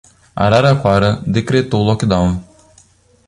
Araraquara 0.45 1.21
decretou 1.27 1.83
lockdown 1.85 2.41